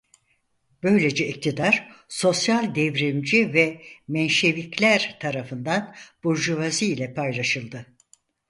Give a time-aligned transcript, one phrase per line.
[0.83, 7.85] Böylece iktidar Sosyal Devrimci ve Menşevikler tarafından burjuvazi ile paylaşıldı.